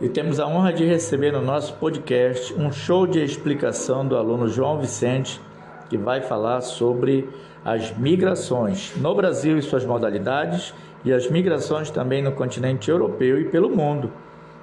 e 0.00 0.08
temos 0.08 0.38
a 0.38 0.46
honra 0.46 0.72
de 0.72 0.84
receber 0.84 1.32
no 1.32 1.40
nosso 1.40 1.74
podcast 1.74 2.52
um 2.54 2.70
show 2.70 3.06
de 3.06 3.22
explicação 3.22 4.06
do 4.06 4.16
aluno 4.16 4.46
João 4.46 4.78
Vicente, 4.78 5.40
que 5.88 5.96
vai 5.96 6.20
falar 6.20 6.60
sobre 6.60 7.28
as 7.64 7.96
migrações 7.96 8.92
no 8.96 9.14
Brasil 9.14 9.56
e 9.56 9.62
suas 9.62 9.86
modalidades 9.86 10.74
e 11.02 11.12
as 11.12 11.30
migrações 11.30 11.90
também 11.90 12.22
no 12.22 12.32
continente 12.32 12.90
europeu 12.90 13.40
e 13.40 13.46
pelo 13.46 13.74
mundo. 13.74 14.12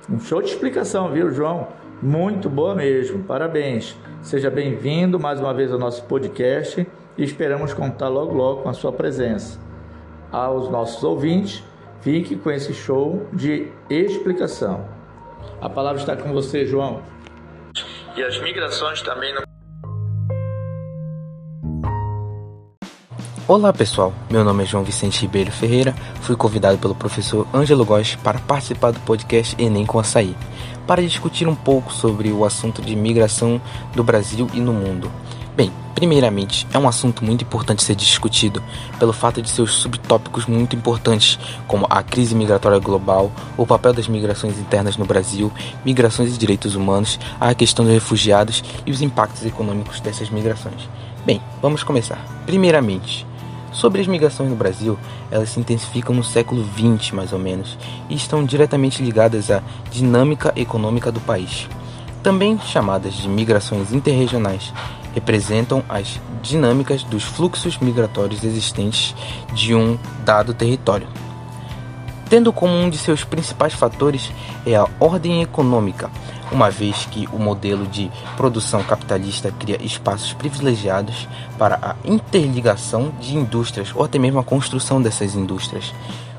Um 0.07 0.19
show 0.19 0.41
de 0.41 0.49
explicação, 0.49 1.11
viu, 1.11 1.31
João? 1.31 1.67
Muito 2.01 2.49
boa 2.49 2.75
mesmo, 2.75 3.23
parabéns. 3.23 3.97
Seja 4.21 4.51
bem-vindo 4.51 5.19
mais 5.19 5.39
uma 5.39 5.53
vez 5.53 5.71
ao 5.71 5.79
nosso 5.79 6.03
podcast 6.03 6.85
e 7.17 7.23
esperamos 7.23 7.73
contar 7.73 8.07
logo 8.07 8.35
logo 8.35 8.61
com 8.61 8.69
a 8.69 8.73
sua 8.73 8.91
presença. 8.91 9.59
Aos 10.31 10.69
nossos 10.69 11.03
ouvintes, 11.03 11.63
fique 12.01 12.35
com 12.35 12.51
esse 12.51 12.73
show 12.73 13.25
de 13.33 13.69
explicação. 13.89 15.02
A 15.61 15.69
palavra 15.69 15.99
está 15.99 16.15
com 16.15 16.31
você, 16.33 16.65
João. 16.65 17.01
E 18.15 18.23
as 18.23 18.39
migrações 18.41 19.01
também 19.01 19.33
no 19.33 19.41
Olá 23.45 23.73
pessoal, 23.73 24.13
meu 24.31 24.41
nome 24.41 24.63
é 24.63 24.65
João 24.65 24.85
Vicente 24.85 25.21
Ribeiro 25.21 25.51
Ferreira, 25.51 25.93
fui 26.21 26.33
convidado 26.33 26.77
pelo 26.77 26.95
professor 26.95 27.45
Ângelo 27.53 27.83
Góes 27.83 28.15
para 28.15 28.39
participar 28.39 28.91
do 28.91 29.01
podcast 29.01 29.61
Enem 29.61 29.85
com 29.85 29.99
Açaí, 29.99 30.33
para 30.87 31.01
discutir 31.01 31.45
um 31.45 31.55
pouco 31.55 31.91
sobre 31.91 32.31
o 32.31 32.45
assunto 32.45 32.81
de 32.81 32.95
migração 32.95 33.61
do 33.93 34.01
Brasil 34.01 34.49
e 34.53 34.61
no 34.61 34.71
mundo. 34.71 35.11
Bem, 35.55 35.71
primeiramente, 35.93 36.67
é 36.73 36.79
um 36.79 36.87
assunto 36.87 37.23
muito 37.23 37.43
importante 37.43 37.83
ser 37.83 37.95
discutido 37.95 38.61
pelo 38.97 39.13
fato 39.13 39.39
de 39.39 39.49
seus 39.49 39.75
subtópicos 39.75 40.47
muito 40.47 40.75
importantes, 40.75 41.37
como 41.67 41.85
a 41.89 42.01
crise 42.01 42.33
migratória 42.33 42.79
global, 42.79 43.31
o 43.55 43.65
papel 43.65 43.93
das 43.93 44.07
migrações 44.07 44.57
internas 44.57 44.97
no 44.97 45.05
Brasil, 45.05 45.51
migrações 45.85 46.35
e 46.35 46.39
direitos 46.39 46.75
humanos, 46.75 47.19
a 47.39 47.53
questão 47.53 47.85
dos 47.85 47.93
refugiados 47.93 48.63
e 48.83 48.89
os 48.89 49.01
impactos 49.03 49.45
econômicos 49.45 49.99
dessas 49.99 50.29
migrações. 50.31 50.89
Bem, 51.23 51.39
vamos 51.61 51.83
começar. 51.83 52.19
Primeiramente, 52.45 53.25
Sobre 53.73 54.01
as 54.01 54.07
migrações 54.07 54.51
no 54.51 54.55
Brasil, 54.55 54.99
elas 55.31 55.49
se 55.49 55.59
intensificam 55.59 56.13
no 56.13 56.23
século 56.23 56.63
XX, 56.63 57.11
mais 57.11 57.33
ou 57.33 57.39
menos, 57.39 57.75
e 58.07 58.13
estão 58.13 58.45
diretamente 58.45 59.01
ligadas 59.01 59.49
à 59.49 59.63
dinâmica 59.89 60.53
econômica 60.55 61.11
do 61.11 61.19
país. 61.19 61.67
Também 62.23 62.57
chamadas 62.57 63.15
de 63.15 63.27
migrações 63.27 63.91
interregionais, 63.91 64.73
representam 65.13 65.83
as 65.89 66.21
dinâmicas 66.41 67.03
dos 67.03 67.23
fluxos 67.23 67.77
migratórios 67.77 68.45
existentes 68.45 69.13
de 69.53 69.75
um 69.75 69.99
dado 70.23 70.53
território. 70.53 71.07
Tendo 72.29 72.53
como 72.53 72.73
um 72.73 72.89
de 72.89 72.97
seus 72.97 73.25
principais 73.25 73.73
fatores 73.73 74.31
é 74.65 74.73
a 74.73 74.87
ordem 75.01 75.41
econômica, 75.41 76.09
uma 76.49 76.71
vez 76.71 77.05
que 77.11 77.27
o 77.33 77.37
modelo 77.37 77.85
de 77.85 78.09
produção 78.37 78.81
capitalista 78.83 79.51
cria 79.51 79.83
espaços 79.83 80.31
privilegiados 80.31 81.27
para 81.59 81.75
a 81.75 81.95
interligação 82.05 83.11
de 83.19 83.35
indústrias 83.35 83.91
ou 83.93 84.03
até 84.03 84.17
mesmo 84.17 84.39
a 84.39 84.43
construção 84.43 85.01
dessas 85.01 85.35
indústrias, 85.35 85.93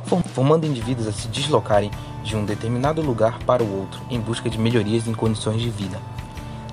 formando 0.04 0.66
indivíduos 0.66 1.06
a 1.06 1.12
se 1.12 1.28
deslocarem 1.28 1.90
de 2.22 2.36
um 2.36 2.44
determinado 2.44 3.02
lugar 3.02 3.38
para 3.40 3.62
o 3.62 3.80
outro 3.80 4.00
em 4.10 4.20
busca 4.20 4.48
de 4.48 4.58
melhorias 4.58 5.06
em 5.06 5.14
condições 5.14 5.60
de 5.60 5.70
vida. 5.70 6.00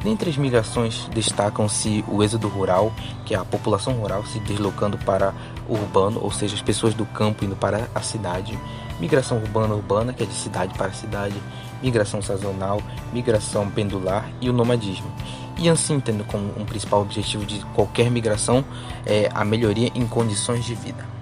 Dentre 0.03 0.31
as 0.31 0.37
migrações 0.37 1.07
destacam-se 1.13 2.03
o 2.07 2.23
êxodo 2.23 2.47
rural, 2.47 2.91
que 3.23 3.35
é 3.35 3.37
a 3.37 3.45
população 3.45 3.93
rural 3.93 4.25
se 4.25 4.39
deslocando 4.39 4.97
para 4.97 5.31
o 5.69 5.73
urbano, 5.73 6.19
ou 6.23 6.31
seja, 6.31 6.55
as 6.55 6.61
pessoas 6.61 6.95
do 6.95 7.05
campo 7.05 7.45
indo 7.45 7.55
para 7.55 7.87
a 7.93 8.01
cidade, 8.01 8.57
migração 8.99 9.37
urbana-urbana, 9.37 10.11
que 10.11 10.23
é 10.23 10.25
de 10.25 10.33
cidade 10.33 10.73
para 10.75 10.91
cidade, 10.91 11.35
migração 11.83 12.19
sazonal, 12.19 12.81
migração 13.13 13.69
pendular 13.69 14.27
e 14.41 14.49
o 14.49 14.53
nomadismo. 14.53 15.11
E 15.59 15.69
assim, 15.69 15.99
tendo 15.99 16.23
como 16.23 16.51
um 16.59 16.65
principal 16.65 17.01
objetivo 17.01 17.45
de 17.45 17.59
qualquer 17.75 18.09
migração 18.09 18.65
é 19.05 19.29
a 19.31 19.45
melhoria 19.45 19.91
em 19.93 20.07
condições 20.07 20.65
de 20.65 20.73
vida. 20.73 21.20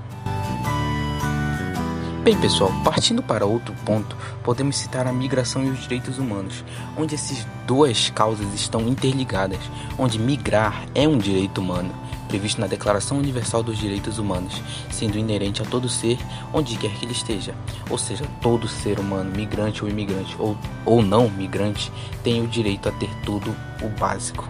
Bem, 2.24 2.38
pessoal, 2.38 2.72
partindo 2.84 3.24
para 3.24 3.46
outro 3.46 3.74
ponto, 3.86 4.16
podemos 4.44 4.76
citar 4.76 5.08
a 5.08 5.14
migração 5.14 5.64
e 5.66 5.70
os 5.70 5.80
direitos 5.80 6.20
humanos, 6.20 6.66
onde 6.98 7.16
essas 7.16 7.48
duas 7.66 8.10
causas 8.10 8.54
estão 8.54 8.88
interligadas, 8.88 9.60
onde 9.98 10.20
migrar 10.20 10.86
é 10.94 11.08
um 11.08 11.18
direito 11.18 11.60
humano 11.60 11.94
previsto 12.30 12.62
na 12.62 12.68
Declaração 12.68 13.18
Universal 13.18 13.64
dos 13.64 13.78
Direitos 13.78 14.20
Humanos, 14.20 14.62
sendo 14.92 15.18
inerente 15.18 15.64
a 15.64 15.66
todo 15.66 15.90
ser, 15.90 16.18
onde 16.54 16.78
quer 16.78 16.92
que 16.92 17.04
ele 17.04 17.12
esteja. 17.12 17.56
Ou 17.90 17.98
seja, 17.98 18.24
todo 18.40 18.68
ser 18.68 19.00
humano, 19.00 19.32
migrante 19.36 19.84
ou 19.84 19.90
imigrante, 19.90 20.36
ou, 20.38 20.56
ou 20.86 21.02
não 21.02 21.28
migrante, 21.28 21.92
tem 22.24 22.42
o 22.44 22.48
direito 22.48 22.88
a 22.88 22.92
ter 22.92 23.10
tudo 23.26 23.54
o 23.82 23.90
básico. 24.00 24.48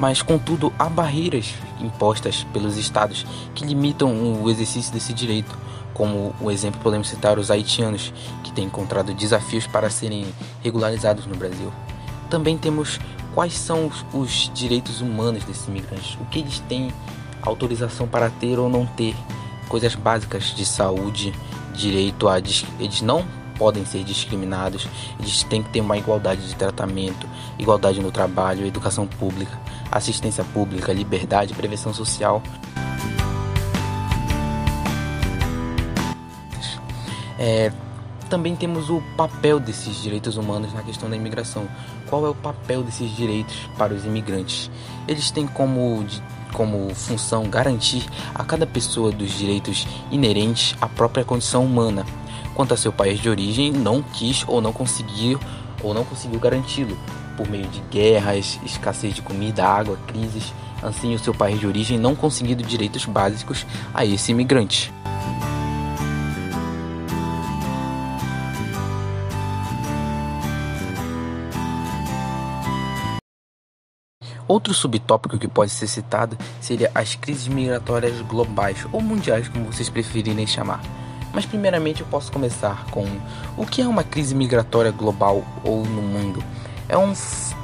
Mas, 0.00 0.22
contudo, 0.22 0.72
há 0.78 0.88
barreiras 0.88 1.54
impostas 1.78 2.44
pelos 2.52 2.76
estados 2.78 3.26
que 3.54 3.64
limitam 3.64 4.42
o 4.42 4.50
exercício 4.50 4.92
desse 4.92 5.12
direito. 5.12 5.56
Como 5.94 6.34
o 6.40 6.50
exemplo 6.50 6.80
podemos 6.80 7.08
citar 7.08 7.38
os 7.38 7.50
haitianos, 7.50 8.12
que 8.42 8.52
têm 8.52 8.64
encontrado 8.64 9.12
desafios 9.14 9.66
para 9.66 9.90
serem 9.90 10.26
regularizados 10.62 11.26
no 11.26 11.34
Brasil. 11.34 11.72
Também 12.30 12.56
temos 12.56 12.98
quais 13.34 13.54
são 13.54 13.86
os, 13.86 14.04
os 14.12 14.50
direitos 14.54 15.00
humanos 15.00 15.44
desses 15.44 15.66
imigrantes, 15.68 16.16
o 16.20 16.24
que 16.26 16.40
eles 16.40 16.60
têm 16.60 16.92
autorização 17.42 18.06
para 18.06 18.30
ter 18.30 18.58
ou 18.58 18.68
não 18.68 18.86
ter, 18.86 19.14
coisas 19.68 19.94
básicas 19.94 20.54
de 20.54 20.64
saúde, 20.64 21.34
direito 21.74 22.28
a 22.28 22.38
eles 22.38 23.00
não 23.02 23.24
podem 23.58 23.84
ser 23.84 24.02
discriminados, 24.04 24.88
eles 25.18 25.42
têm 25.44 25.62
que 25.62 25.70
ter 25.70 25.80
uma 25.80 25.96
igualdade 25.96 26.46
de 26.46 26.54
tratamento, 26.54 27.28
igualdade 27.58 28.00
no 28.00 28.10
trabalho, 28.10 28.66
educação 28.66 29.06
pública, 29.06 29.58
assistência 29.90 30.44
pública, 30.44 30.92
liberdade, 30.92 31.54
prevenção 31.54 31.92
social. 31.94 32.42
É, 37.44 37.72
também 38.30 38.54
temos 38.54 38.88
o 38.88 39.02
papel 39.16 39.58
desses 39.58 40.00
direitos 40.00 40.36
humanos 40.36 40.72
na 40.72 40.80
questão 40.80 41.10
da 41.10 41.16
imigração. 41.16 41.66
Qual 42.08 42.24
é 42.24 42.28
o 42.28 42.34
papel 42.36 42.84
desses 42.84 43.10
direitos 43.16 43.68
para 43.76 43.92
os 43.92 44.04
imigrantes? 44.04 44.70
Eles 45.08 45.32
têm 45.32 45.48
como, 45.48 46.06
como 46.52 46.94
função 46.94 47.48
garantir 47.50 48.06
a 48.32 48.44
cada 48.44 48.64
pessoa 48.64 49.10
dos 49.10 49.32
direitos 49.32 49.88
inerentes 50.12 50.76
à 50.80 50.88
própria 50.88 51.24
condição 51.24 51.64
humana. 51.64 52.06
Quanto 52.54 52.74
a 52.74 52.76
seu 52.76 52.92
país 52.92 53.18
de 53.18 53.28
origem, 53.28 53.72
não 53.72 54.02
quis 54.02 54.44
ou 54.46 54.60
não 54.60 54.72
conseguiu 54.72 55.40
ou 55.82 55.92
não 55.92 56.04
conseguiu 56.04 56.38
garanti-lo 56.38 56.96
por 57.36 57.50
meio 57.50 57.66
de 57.66 57.80
guerras, 57.90 58.60
escassez 58.64 59.14
de 59.14 59.22
comida, 59.22 59.66
água, 59.66 59.98
crises. 60.06 60.54
Assim, 60.80 61.12
o 61.12 61.18
seu 61.18 61.34
país 61.34 61.58
de 61.58 61.66
origem 61.66 61.98
não 61.98 62.14
conseguindo 62.14 62.62
direitos 62.62 63.04
básicos 63.04 63.66
a 63.92 64.04
esse 64.04 64.30
imigrante. 64.30 64.92
Outro 74.48 74.74
subtópico 74.74 75.38
que 75.38 75.48
pode 75.48 75.70
ser 75.70 75.86
citado 75.86 76.36
seria 76.60 76.90
as 76.94 77.14
crises 77.14 77.48
migratórias 77.48 78.20
globais 78.22 78.86
ou 78.92 79.00
mundiais, 79.00 79.48
como 79.48 79.66
vocês 79.66 79.88
preferirem 79.88 80.46
chamar. 80.46 80.80
Mas 81.32 81.46
primeiramente 81.46 82.02
eu 82.02 82.06
posso 82.08 82.30
começar 82.30 82.84
com 82.90 83.06
o 83.56 83.64
que 83.64 83.80
é 83.80 83.88
uma 83.88 84.04
crise 84.04 84.34
migratória 84.34 84.90
global 84.90 85.42
ou 85.64 85.84
no 85.84 86.02
mundo? 86.02 86.42
É 86.88 86.98
um 86.98 87.14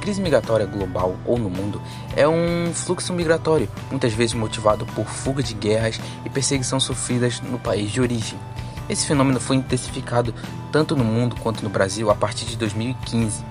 crise 0.01 0.21
migratória 0.21 0.65
global 0.65 1.15
ou 1.25 1.37
no 1.37 1.49
mundo 1.49 1.79
é 2.15 2.27
um 2.27 2.73
fluxo 2.73 3.13
migratório, 3.13 3.69
muitas 3.91 4.11
vezes 4.13 4.33
motivado 4.33 4.85
por 4.87 5.05
fuga 5.05 5.43
de 5.43 5.53
guerras 5.53 5.99
e 6.25 6.29
perseguição 6.29 6.79
sofridas 6.79 7.39
no 7.41 7.59
país 7.59 7.91
de 7.91 8.01
origem. 8.01 8.39
Esse 8.89 9.05
fenômeno 9.05 9.39
foi 9.39 9.57
intensificado 9.57 10.33
tanto 10.71 10.95
no 10.95 11.03
mundo 11.03 11.35
quanto 11.39 11.63
no 11.63 11.69
Brasil 11.69 12.09
a 12.09 12.15
partir 12.15 12.45
de 12.45 12.57
2015 12.57 13.45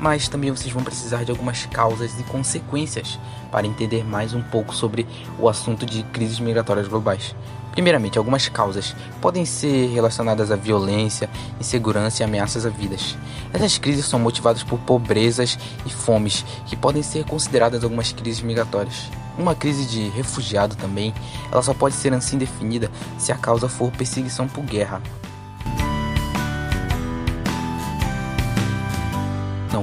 mas 0.00 0.28
também 0.28 0.50
vocês 0.50 0.72
vão 0.72 0.82
precisar 0.82 1.24
de 1.24 1.30
algumas 1.30 1.66
causas 1.66 2.18
e 2.18 2.22
consequências 2.22 3.18
para 3.52 3.66
entender 3.66 4.02
mais 4.02 4.32
um 4.32 4.40
pouco 4.42 4.74
sobre 4.74 5.06
o 5.38 5.48
assunto 5.48 5.84
de 5.84 6.02
crises 6.04 6.40
migratórias 6.40 6.88
globais. 6.88 7.34
Primeiramente, 7.72 8.18
algumas 8.18 8.48
causas 8.48 8.96
podem 9.20 9.44
ser 9.44 9.90
relacionadas 9.92 10.50
à 10.50 10.56
violência, 10.56 11.28
insegurança 11.60 12.22
e 12.22 12.24
ameaças 12.24 12.64
a 12.64 12.70
vidas. 12.70 13.16
Essas 13.52 13.78
crises 13.78 14.06
são 14.06 14.18
motivadas 14.18 14.62
por 14.62 14.78
pobrezas 14.80 15.58
e 15.86 15.90
fomes, 15.90 16.44
que 16.66 16.76
podem 16.76 17.02
ser 17.02 17.24
consideradas 17.24 17.84
algumas 17.84 18.10
crises 18.10 18.42
migratórias. 18.42 19.08
Uma 19.38 19.54
crise 19.54 19.86
de 19.86 20.08
refugiado 20.08 20.74
também, 20.76 21.14
ela 21.52 21.62
só 21.62 21.72
pode 21.72 21.94
ser 21.94 22.12
assim 22.12 22.38
definida 22.38 22.90
se 23.18 23.30
a 23.30 23.36
causa 23.36 23.68
for 23.68 23.90
perseguição 23.92 24.48
por 24.48 24.64
guerra, 24.64 25.00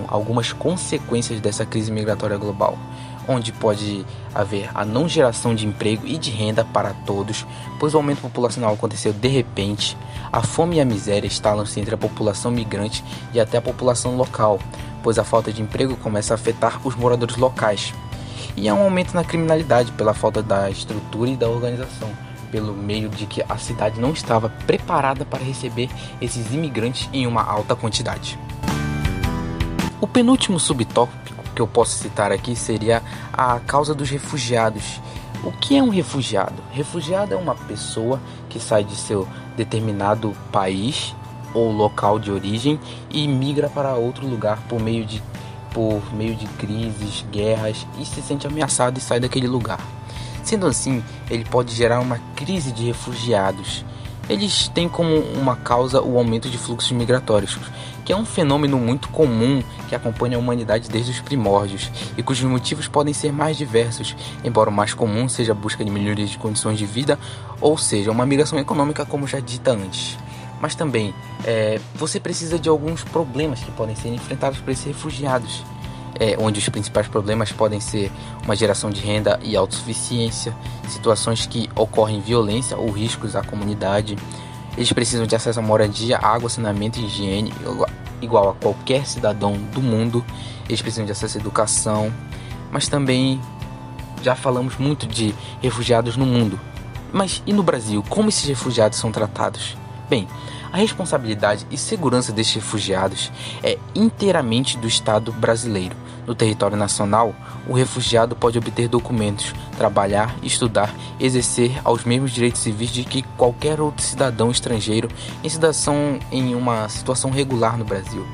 algumas 0.07 0.51
consequências 0.53 1.39
dessa 1.39 1.65
crise 1.65 1.91
migratória 1.91 2.37
global, 2.37 2.77
onde 3.27 3.51
pode 3.51 4.05
haver 4.33 4.69
a 4.73 4.85
não 4.85 5.07
geração 5.07 5.53
de 5.53 5.67
emprego 5.67 6.07
e 6.07 6.17
de 6.17 6.31
renda 6.31 6.63
para 6.63 6.93
todos, 7.05 7.45
pois 7.79 7.93
o 7.93 7.97
aumento 7.97 8.21
populacional 8.21 8.73
aconteceu 8.73 9.11
de 9.11 9.27
repente, 9.27 9.97
a 10.31 10.41
fome 10.41 10.77
e 10.77 10.81
a 10.81 10.85
miséria 10.85 11.27
instalam-se 11.27 11.79
entre 11.79 11.95
a 11.95 11.97
população 11.97 12.51
migrante 12.51 13.03
e 13.33 13.39
até 13.39 13.57
a 13.57 13.61
população 13.61 14.15
local, 14.15 14.59
pois 15.03 15.19
a 15.19 15.23
falta 15.23 15.51
de 15.51 15.61
emprego 15.61 15.95
começa 15.97 16.33
a 16.33 16.35
afetar 16.35 16.79
os 16.85 16.95
moradores 16.95 17.37
locais. 17.37 17.93
E 18.55 18.67
há 18.67 18.73
um 18.73 18.81
aumento 18.81 19.13
na 19.13 19.23
criminalidade 19.23 19.91
pela 19.91 20.13
falta 20.13 20.41
da 20.41 20.69
estrutura 20.69 21.29
e 21.29 21.37
da 21.37 21.47
organização, 21.47 22.09
pelo 22.51 22.73
meio 22.73 23.09
de 23.09 23.25
que 23.25 23.43
a 23.47 23.57
cidade 23.57 23.99
não 23.99 24.11
estava 24.11 24.49
preparada 24.65 25.25
para 25.25 25.43
receber 25.43 25.89
esses 26.21 26.53
imigrantes 26.53 27.09
em 27.13 27.27
uma 27.27 27.43
alta 27.43 27.75
quantidade. 27.75 28.39
O 29.99 30.05
penúltimo 30.05 30.59
subtópico 30.59 31.43
que 31.55 31.61
eu 31.61 31.67
posso 31.67 31.97
citar 31.97 32.31
aqui 32.31 32.55
seria 32.55 33.01
a 33.33 33.59
causa 33.59 33.95
dos 33.95 34.11
refugiados. 34.11 35.01
O 35.43 35.51
que 35.51 35.75
é 35.75 35.81
um 35.81 35.89
refugiado? 35.89 36.53
Refugiado 36.71 37.33
é 37.33 37.37
uma 37.37 37.55
pessoa 37.55 38.21
que 38.47 38.59
sai 38.59 38.83
de 38.83 38.95
seu 38.95 39.27
determinado 39.55 40.37
país 40.51 41.15
ou 41.51 41.71
local 41.71 42.19
de 42.19 42.31
origem 42.31 42.79
e 43.09 43.27
migra 43.27 43.69
para 43.69 43.95
outro 43.95 44.27
lugar 44.27 44.59
por 44.69 44.79
meio 44.79 45.03
de 45.03 45.23
por 45.71 46.01
meio 46.13 46.35
de 46.35 46.45
crises, 46.45 47.25
guerras 47.31 47.85
e 47.99 48.05
se 48.05 48.21
sente 48.21 48.45
ameaçado 48.45 48.99
e 48.99 49.01
sai 49.01 49.19
daquele 49.19 49.47
lugar. 49.47 49.79
Sendo 50.43 50.67
assim, 50.67 51.03
ele 51.29 51.43
pode 51.43 51.73
gerar 51.73 51.99
uma 51.99 52.19
crise 52.35 52.71
de 52.71 52.85
refugiados. 52.85 53.83
Eles 54.29 54.67
têm 54.69 54.89
como 54.89 55.15
uma 55.15 55.55
causa 55.55 56.01
o 56.01 56.17
aumento 56.17 56.49
de 56.49 56.57
fluxos 56.57 56.91
migratórios, 56.91 57.57
que 58.03 58.11
é 58.11 58.15
um 58.15 58.25
fenômeno 58.25 58.77
muito 58.77 59.07
comum 59.09 59.63
que 59.87 59.95
acompanha 59.95 60.37
a 60.37 60.39
humanidade 60.39 60.89
desde 60.89 61.11
os 61.11 61.19
primórdios 61.19 61.91
e 62.17 62.23
cujos 62.23 62.49
motivos 62.49 62.87
podem 62.87 63.13
ser 63.13 63.31
mais 63.31 63.57
diversos, 63.57 64.15
embora 64.43 64.69
o 64.69 64.73
mais 64.73 64.93
comum 64.93 65.29
seja 65.29 65.53
a 65.53 65.55
busca 65.55 65.83
de 65.83 65.91
melhorias 65.91 66.29
de 66.29 66.37
condições 66.37 66.77
de 66.77 66.85
vida, 66.85 67.17
ou 67.61 67.77
seja, 67.77 68.11
uma 68.11 68.25
migração 68.25 68.59
econômica, 68.59 69.05
como 69.05 69.27
já 69.27 69.39
dita 69.39 69.71
antes. 69.71 70.17
Mas 70.59 70.75
também 70.75 71.13
é, 71.45 71.79
você 71.95 72.19
precisa 72.19 72.57
de 72.57 72.67
alguns 72.67 73.03
problemas 73.03 73.59
que 73.61 73.71
podem 73.71 73.95
ser 73.95 74.09
enfrentados 74.09 74.59
por 74.59 74.71
esses 74.71 74.85
refugiados. 74.85 75.63
É, 76.19 76.35
onde 76.39 76.59
os 76.59 76.67
principais 76.69 77.07
problemas 77.07 77.51
podem 77.51 77.79
ser 77.79 78.11
uma 78.43 78.55
geração 78.55 78.89
de 78.89 79.01
renda 79.01 79.39
e 79.43 79.55
autossuficiência, 79.55 80.55
situações 80.87 81.45
que 81.45 81.69
ocorrem 81.75 82.19
violência 82.19 82.75
ou 82.75 82.89
riscos 82.89 83.35
à 83.35 83.43
comunidade, 83.43 84.17
eles 84.75 84.91
precisam 84.93 85.25
de 85.25 85.35
acesso 85.35 85.59
a 85.59 85.61
moradia, 85.61 86.17
água, 86.17 86.49
saneamento 86.49 86.99
e 86.99 87.05
higiene, 87.05 87.51
igual 88.21 88.49
a 88.49 88.53
qualquer 88.53 89.05
cidadão 89.07 89.53
do 89.73 89.81
mundo. 89.81 90.23
Eles 90.67 90.81
precisam 90.81 91.05
de 91.05 91.11
acesso 91.11 91.37
à 91.37 91.41
educação, 91.41 92.13
mas 92.71 92.87
também 92.87 93.41
já 94.21 94.35
falamos 94.35 94.77
muito 94.77 95.07
de 95.07 95.33
refugiados 95.61 96.15
no 96.15 96.25
mundo. 96.25 96.59
Mas 97.11 97.41
e 97.47 97.53
no 97.53 97.63
Brasil, 97.63 98.03
como 98.07 98.29
esses 98.29 98.45
refugiados 98.45 98.99
são 98.99 99.11
tratados? 99.11 99.75
Bem, 100.09 100.25
a 100.71 100.77
responsabilidade 100.77 101.67
e 101.69 101.77
segurança 101.77 102.31
destes 102.31 102.55
refugiados 102.55 103.29
é 103.61 103.77
inteiramente 103.93 104.77
do 104.77 104.87
Estado 104.87 105.33
brasileiro. 105.33 105.95
No 106.25 106.33
território 106.33 106.77
nacional, 106.77 107.35
o 107.67 107.73
refugiado 107.73 108.35
pode 108.35 108.57
obter 108.57 108.87
documentos, 108.87 109.53
trabalhar, 109.77 110.33
estudar, 110.41 110.93
exercer 111.19 111.79
aos 111.83 112.05
mesmos 112.05 112.31
direitos 112.31 112.61
civis 112.61 112.89
de 112.89 113.03
que 113.03 113.21
qualquer 113.37 113.81
outro 113.81 114.03
cidadão 114.03 114.49
estrangeiro 114.49 115.09
em 115.43 115.49
situação 115.49 116.19
em 116.31 116.55
uma 116.55 116.87
situação 116.87 117.29
regular 117.29 117.77
no 117.77 117.83
Brasil. 117.83 118.25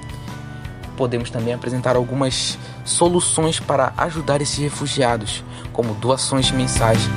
Podemos 0.96 1.32
também 1.32 1.56
apresentar 1.56 1.96
algumas 1.96 2.58
soluções 2.86 3.60
para 3.60 3.94
ajudar 3.98 4.42
esses 4.42 4.60
refugiados, 4.60 5.44
como 5.72 5.96
doações 5.96 6.52
mensais 6.52 7.10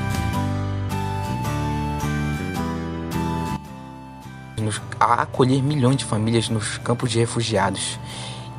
a 4.98 5.22
acolher 5.22 5.62
milhões 5.62 5.96
de 5.96 6.04
famílias 6.04 6.48
nos 6.48 6.78
campos 6.78 7.10
de 7.10 7.18
refugiados 7.18 7.98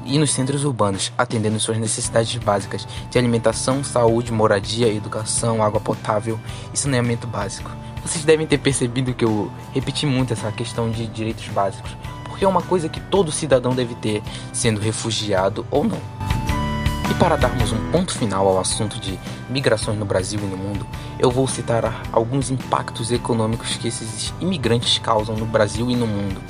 e 0.05 0.17
nos 0.17 0.31
centros 0.31 0.63
urbanos, 0.63 1.11
atendendo 1.17 1.59
suas 1.59 1.77
necessidades 1.77 2.35
básicas 2.37 2.87
de 3.09 3.17
alimentação, 3.17 3.83
saúde, 3.83 4.31
moradia, 4.31 4.87
educação, 4.87 5.61
água 5.61 5.81
potável 5.81 6.39
e 6.73 6.79
saneamento 6.79 7.27
básico. 7.27 7.69
Vocês 8.03 8.23
devem 8.23 8.47
ter 8.47 8.57
percebido 8.59 9.13
que 9.13 9.25
eu 9.25 9.51
repeti 9.73 10.05
muito 10.05 10.31
essa 10.31 10.51
questão 10.51 10.89
de 10.89 11.07
direitos 11.07 11.47
básicos, 11.49 11.97
porque 12.23 12.45
é 12.45 12.47
uma 12.47 12.61
coisa 12.61 12.87
que 12.87 13.01
todo 13.01 13.31
cidadão 13.31 13.75
deve 13.75 13.95
ter, 13.95 14.23
sendo 14.53 14.79
refugiado 14.79 15.65
ou 15.69 15.83
não. 15.83 16.26
E 17.09 17.13
para 17.15 17.35
darmos 17.35 17.71
um 17.71 17.91
ponto 17.91 18.13
final 18.13 18.47
ao 18.47 18.59
assunto 18.59 18.99
de 18.99 19.17
migrações 19.49 19.97
no 19.97 20.05
Brasil 20.05 20.39
e 20.41 20.45
no 20.45 20.57
mundo, 20.57 20.85
eu 21.17 21.31
vou 21.31 21.47
citar 21.47 22.03
alguns 22.11 22.51
impactos 22.51 23.11
econômicos 23.11 23.77
que 23.77 23.87
esses 23.87 24.33
imigrantes 24.39 24.97
causam 24.99 25.35
no 25.35 25.45
Brasil 25.45 25.89
e 25.89 25.95
no 25.95 26.05
mundo. 26.05 26.41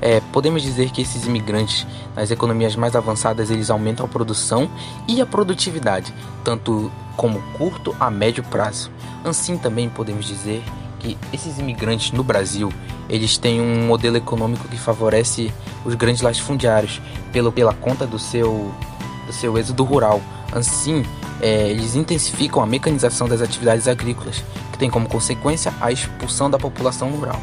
É, 0.00 0.20
podemos 0.32 0.62
dizer 0.62 0.90
que 0.90 1.00
esses 1.00 1.26
imigrantes, 1.26 1.86
nas 2.14 2.30
economias 2.30 2.76
mais 2.76 2.94
avançadas, 2.94 3.50
eles 3.50 3.70
aumentam 3.70 4.06
a 4.06 4.08
produção 4.08 4.68
e 5.08 5.20
a 5.20 5.26
produtividade, 5.26 6.12
tanto 6.44 6.92
como 7.16 7.40
curto 7.56 7.96
a 7.98 8.10
médio 8.10 8.44
prazo. 8.44 8.90
Assim 9.24 9.56
também 9.56 9.88
podemos 9.88 10.26
dizer 10.26 10.62
que 11.00 11.16
esses 11.32 11.58
imigrantes 11.58 12.12
no 12.12 12.22
Brasil, 12.22 12.72
eles 13.08 13.36
têm 13.36 13.60
um 13.60 13.86
modelo 13.86 14.16
econômico 14.16 14.68
que 14.68 14.76
favorece 14.76 15.52
os 15.84 15.94
grandes 15.94 16.22
latifundiários 16.22 17.00
pelo, 17.32 17.52
pela 17.52 17.74
conta 17.74 18.06
do 18.06 18.18
seu, 18.18 18.74
do 19.26 19.32
seu 19.32 19.56
êxodo 19.58 19.84
rural. 19.84 20.20
Assim, 20.52 21.04
é, 21.40 21.68
eles 21.70 21.94
intensificam 21.94 22.62
a 22.62 22.66
mecanização 22.66 23.28
das 23.28 23.40
atividades 23.40 23.88
agrícolas, 23.88 24.42
que 24.72 24.78
tem 24.78 24.90
como 24.90 25.08
consequência 25.08 25.72
a 25.80 25.90
expulsão 25.90 26.50
da 26.50 26.58
população 26.58 27.10
rural. 27.10 27.40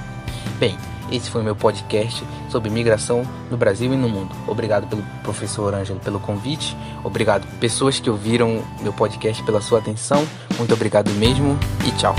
Bem, 0.60 0.78
esse 1.12 1.30
foi 1.30 1.44
meu 1.44 1.56
podcast 1.56 2.24
sobre 2.50 2.70
migração 2.70 3.28
no 3.50 3.58
Brasil 3.58 3.94
e 3.94 3.98
no 3.98 4.08
mundo. 4.08 4.34
Obrigado 4.48 4.88
pelo 4.88 5.04
professor 5.24 5.74
Ângelo 5.74 6.00
pelo 6.00 6.20
convite. 6.20 6.76
Obrigado 7.04 7.46
pessoas 7.60 8.00
que 8.00 8.10
ouviram 8.10 8.64
meu 8.82 8.94
podcast 8.94 9.44
pela 9.44 9.62
sua 9.62 9.80
atenção. 9.80 10.26
Muito 10.58 10.74
obrigado 10.74 11.12
mesmo 11.12 11.60
e 11.86 11.92
tchau. 11.92 12.16